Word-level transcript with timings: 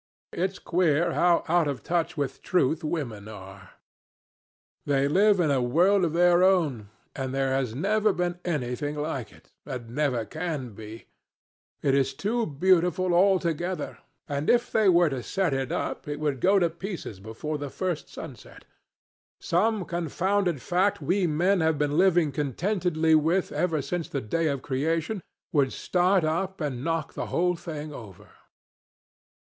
It's 0.33 0.57
queer 0.57 1.11
how 1.13 1.43
out 1.47 1.67
of 1.67 1.83
touch 1.83 2.17
with 2.17 2.41
truth 2.41 2.83
women 2.83 3.27
are. 3.27 3.73
They 4.87 5.07
live 5.07 5.39
in 5.39 5.51
a 5.51 5.61
world 5.61 6.03
of 6.03 6.13
their 6.13 6.41
own, 6.43 6.89
and 7.15 7.35
there 7.35 7.51
had 7.51 7.75
never 7.75 8.11
been 8.11 8.39
anything 8.43 8.95
like 8.95 9.31
it, 9.31 9.51
and 9.63 9.91
never 9.91 10.25
can 10.25 10.73
be. 10.73 11.05
It 11.83 11.93
is 11.93 12.15
too 12.15 12.47
beautiful 12.47 13.13
altogether, 13.13 13.99
and 14.27 14.49
if 14.49 14.71
they 14.71 14.89
were 14.89 15.09
to 15.11 15.21
set 15.21 15.53
it 15.53 15.71
up 15.71 16.07
it 16.07 16.19
would 16.19 16.41
go 16.41 16.57
to 16.57 16.67
pieces 16.71 17.19
before 17.19 17.59
the 17.59 17.69
first 17.69 18.09
sunset. 18.09 18.65
Some 19.39 19.85
confounded 19.85 20.63
fact 20.63 20.99
we 20.99 21.27
men 21.27 21.59
have 21.59 21.77
been 21.77 21.95
living 21.95 22.31
contentedly 22.31 23.13
with 23.13 23.51
ever 23.51 23.83
since 23.83 24.09
the 24.09 24.19
day 24.19 24.47
of 24.47 24.63
creation 24.63 25.21
would 25.53 25.71
start 25.71 26.23
up 26.23 26.59
and 26.59 26.83
knock 26.83 27.13
the 27.13 27.27
whole 27.27 27.55
thing 27.55 27.93
over. 27.93 28.29